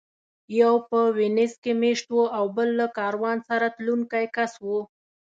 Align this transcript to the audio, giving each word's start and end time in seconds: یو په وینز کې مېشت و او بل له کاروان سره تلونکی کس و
یو 0.61 0.73
په 0.89 0.99
وینز 1.17 1.53
کې 1.63 1.71
مېشت 1.81 2.07
و 2.13 2.19
او 2.37 2.45
بل 2.55 2.69
له 2.79 2.87
کاروان 2.97 3.37
سره 3.49 3.67
تلونکی 3.75 4.25
کس 4.35 4.53
و 4.65 4.67